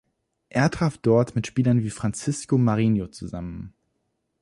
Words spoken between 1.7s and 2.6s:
wie Francisco